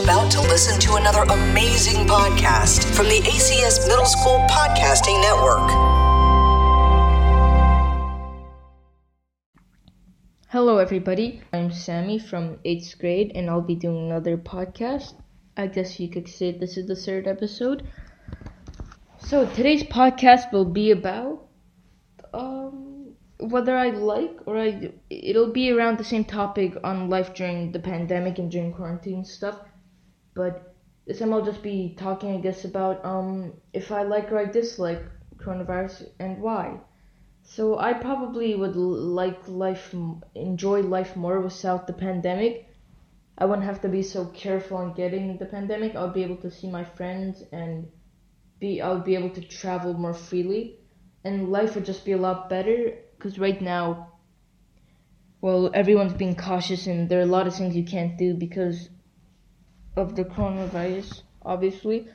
[0.00, 5.68] about to listen to another amazing podcast from the ACS Middle School Podcasting Network.
[10.48, 11.42] Hello, everybody.
[11.52, 15.12] I'm Sammy from 8th grade, and I'll be doing another podcast.
[15.58, 17.86] I guess you could say this is the third episode.
[19.18, 21.48] So, today's podcast will be about
[22.32, 24.92] um, whether I like or I.
[25.10, 29.60] It'll be around the same topic on life during the pandemic and during quarantine stuff.
[30.34, 30.74] But
[31.06, 34.44] this time I'll just be talking, I guess, about um, if I like or I
[34.46, 35.02] dislike
[35.36, 36.78] coronavirus and why.
[37.42, 39.94] So I probably would like life,
[40.34, 42.68] enjoy life more without the pandemic.
[43.36, 45.96] I wouldn't have to be so careful on getting the pandemic.
[45.96, 47.88] I'll be able to see my friends and
[48.60, 50.78] be I'll be able to travel more freely,
[51.24, 52.94] and life would just be a lot better.
[53.16, 54.12] Because right now,
[55.40, 58.88] well, everyone's being cautious, and there are a lot of things you can't do because
[59.96, 62.08] of the coronavirus, obviously.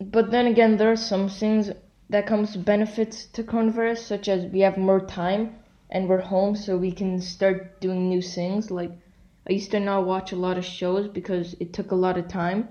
[0.00, 1.70] But then again, there are some things
[2.10, 5.56] that comes benefits to coronavirus, such as we have more time
[5.90, 8.70] and we're home, so we can start doing new things.
[8.70, 8.90] Like
[9.48, 12.28] I used to not watch a lot of shows because it took a lot of
[12.28, 12.68] time,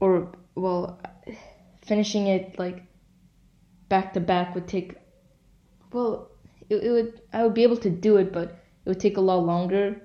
[0.00, 1.00] or well,
[1.82, 2.82] finishing it like
[3.88, 4.94] back to back would take.
[5.92, 6.30] Well,
[6.68, 8.48] it, it would I would be able to do it, but
[8.84, 10.00] it would take a lot longer.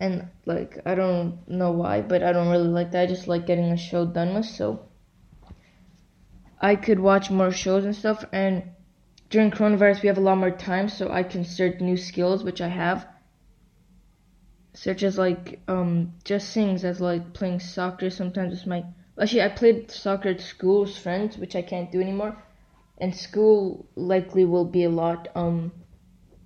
[0.00, 3.02] And like I don't know why, but I don't really like that.
[3.02, 4.46] I just like getting a show done with.
[4.46, 4.88] So
[6.58, 8.24] I could watch more shows and stuff.
[8.32, 8.62] And
[9.28, 12.62] during coronavirus, we have a lot more time, so I can start new skills, which
[12.62, 13.06] I have,
[14.72, 18.08] such as like um just things as like playing soccer.
[18.08, 18.84] Sometimes with my
[19.20, 22.42] actually I played soccer at school with friends, which I can't do anymore.
[22.96, 25.72] And school likely will be a lot um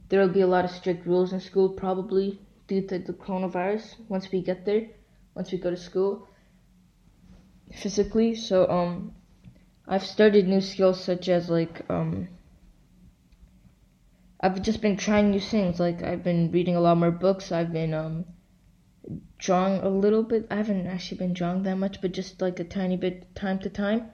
[0.08, 3.96] there will be a lot of strict rules in school probably due to the coronavirus
[4.08, 4.88] once we get there,
[5.34, 6.28] once we go to school
[7.72, 8.34] physically.
[8.34, 9.14] So um
[9.86, 12.28] I've started new skills such as like um
[14.40, 15.80] I've just been trying new things.
[15.80, 17.52] Like I've been reading a lot more books.
[17.52, 18.24] I've been um
[19.38, 20.46] drawing a little bit.
[20.50, 23.70] I haven't actually been drawing that much, but just like a tiny bit time to
[23.70, 24.10] time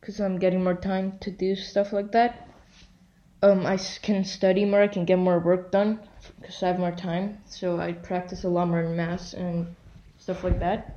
[0.00, 2.51] cuz I'm getting more time to do stuff like that.
[3.42, 6.00] Um I can study more, I can get more work done
[6.42, 7.38] cuz I have more time.
[7.46, 9.74] So I practice a lot more in math and
[10.18, 10.96] stuff like that.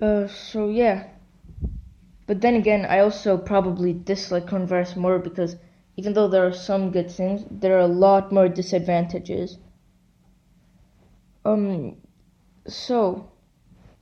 [0.00, 1.08] Uh so yeah.
[2.26, 5.56] But then again, I also probably dislike coronavirus more because
[5.96, 9.58] even though there are some good things, there are a lot more disadvantages.
[11.44, 11.96] Um,
[12.66, 13.32] so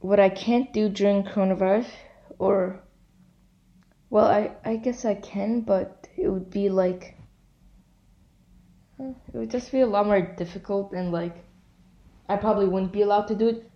[0.01, 1.87] what I can't do during coronavirus,
[2.39, 2.83] or
[4.11, 7.17] well, I I guess I can, but it would be like
[8.99, 11.37] it would just be a lot more difficult and like
[12.28, 13.71] I probably wouldn't be allowed to do it.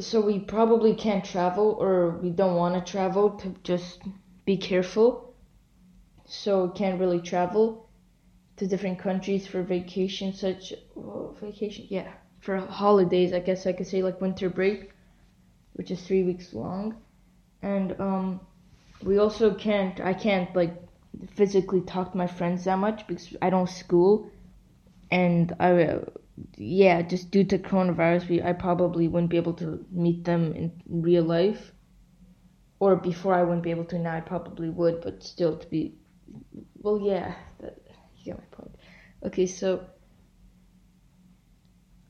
[0.00, 4.02] So we probably can't travel or we don't want to travel to just
[4.44, 5.34] be careful.
[6.26, 7.88] So can't really travel
[8.56, 13.86] to different countries for vacation such well, vacation yeah for holidays i guess i could
[13.86, 14.94] say like winter break
[15.74, 16.96] which is three weeks long.
[17.62, 18.40] And um
[19.04, 20.74] we also can't i can't like
[21.36, 24.30] physically talk to my friends that much because i don't school
[25.10, 26.00] and i
[26.56, 30.72] yeah, just due to coronavirus, we I probably wouldn't be able to meet them in
[30.88, 31.72] real life.
[32.80, 33.98] Or before I wouldn't be able to.
[33.98, 35.94] Now I probably would, but still to be.
[36.76, 37.78] Well, yeah, that,
[38.16, 38.74] you get my point.
[39.24, 39.86] Okay, so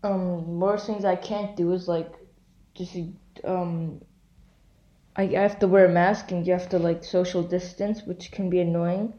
[0.03, 2.13] um, more things I can't do is like
[2.75, 2.97] just
[3.45, 4.01] um.
[5.17, 8.51] I, have to wear a mask and you have to like social distance, which can
[8.51, 9.15] be annoying.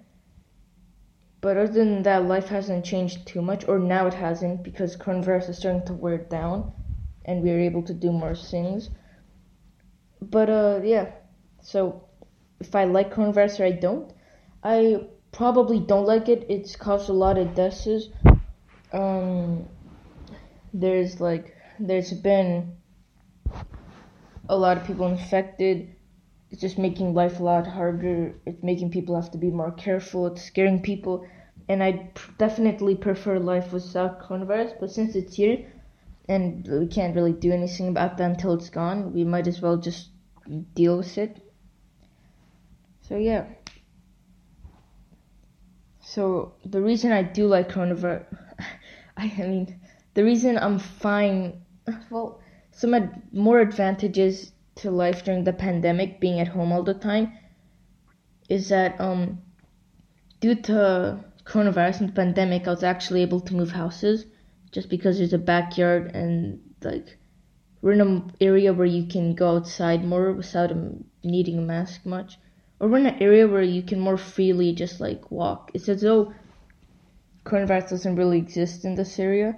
[1.42, 5.50] But other than that, life hasn't changed too much, or now it hasn't, because coronavirus
[5.50, 6.74] is starting to wear down,
[7.24, 8.90] and we are able to do more things.
[10.22, 11.12] But uh, yeah.
[11.62, 12.10] So
[12.60, 14.12] if I like coronavirus or I don't,
[14.64, 16.46] I probably don't like it.
[16.50, 18.10] It's caused a lot of deaths.
[18.92, 19.68] Um,
[20.74, 22.76] there's like there's been
[24.50, 25.96] a lot of people infected
[26.56, 28.34] it's just making life a lot harder.
[28.46, 30.28] It's making people have to be more careful.
[30.28, 31.28] It's scaring people.
[31.68, 34.80] And I definitely prefer life without coronavirus.
[34.80, 35.66] But since it's here
[36.30, 39.76] and we can't really do anything about that until it's gone, we might as well
[39.76, 40.12] just
[40.74, 41.42] deal with it.
[43.02, 43.48] So, yeah.
[46.00, 48.26] So, the reason I do like coronavirus,
[49.18, 49.80] I mean,
[50.14, 51.64] the reason I'm fine,
[52.10, 52.40] well,
[52.76, 57.32] some more advantages to life during the pandemic, being at home all the time,
[58.50, 59.42] is that um,
[60.42, 64.26] due to coronavirus and pandemic, I was actually able to move houses
[64.74, 67.18] just because there's a backyard and like
[67.82, 72.06] we're in an area where you can go outside more without um, needing a mask
[72.06, 72.38] much,
[72.82, 75.72] or we're in an area where you can more freely just like walk.
[75.74, 76.34] It's as though
[77.46, 79.56] coronavirus doesn't really exist in this area.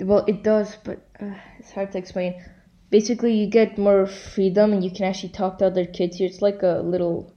[0.00, 2.42] Well, it does, but uh, it's hard to explain.
[2.90, 6.26] Basically, you get more freedom and you can actually talk to other kids here.
[6.26, 7.32] It's like a little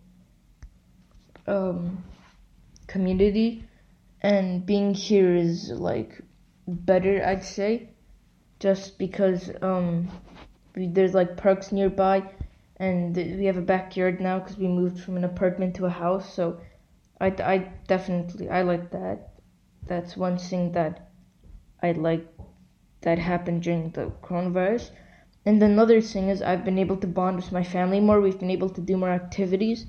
[1.45, 2.03] um,
[2.87, 3.63] community,
[4.21, 6.19] and being here is like
[6.67, 7.89] better, I'd say,
[8.59, 10.09] just because um,
[10.75, 12.23] we, there's like parks nearby,
[12.77, 16.33] and we have a backyard now because we moved from an apartment to a house.
[16.33, 16.59] So,
[17.21, 17.57] I I
[17.87, 19.29] definitely I like that.
[19.85, 21.11] That's one thing that
[21.81, 22.27] I like
[23.07, 24.89] that happened during the coronavirus.
[25.45, 28.19] And another thing is I've been able to bond with my family more.
[28.19, 29.85] We've been able to do more activities,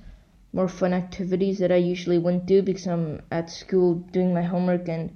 [0.53, 4.89] more fun activities that I usually wouldn't do because I'm at school doing my homework
[4.89, 5.11] and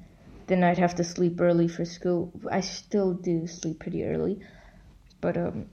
[0.49, 2.33] then I'd have to sleep early for school.
[2.51, 4.41] I still do sleep pretty early.
[5.21, 5.67] But um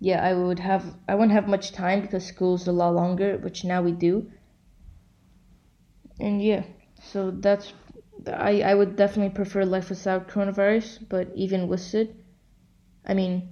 [0.00, 3.64] yeah, I would have I wouldn't have much time because school's a lot longer, which
[3.64, 4.30] now we do.
[6.18, 6.62] And yeah,
[7.02, 7.74] so that's
[8.26, 12.14] I, I would definitely prefer life without coronavirus, but even with it,
[13.06, 13.48] I mean,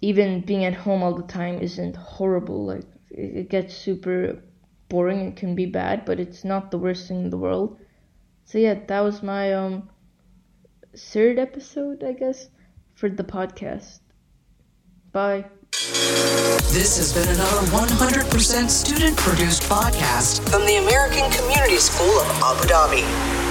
[0.00, 2.66] even being at home all the time isn't horrible.
[2.66, 4.42] Like, it, it gets super
[4.88, 5.28] boring.
[5.28, 7.78] It can be bad, but it's not the worst thing in the world.
[8.44, 9.88] So yeah, that was my um
[10.96, 12.48] third episode, I guess,
[12.94, 14.00] for the podcast.
[15.12, 15.46] Bye.
[16.72, 22.68] This has been another 100% student produced podcast from the American Community School of Abu
[22.68, 23.41] Dhabi.